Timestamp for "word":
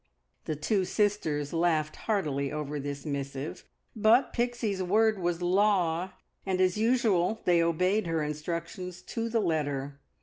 4.81-5.19